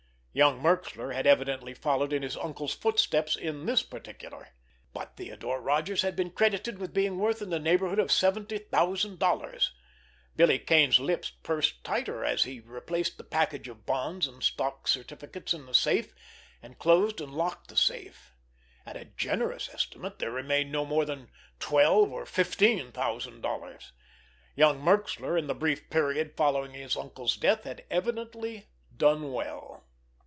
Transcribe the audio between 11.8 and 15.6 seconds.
tighter, as he replaced the package of bonds and stock certificates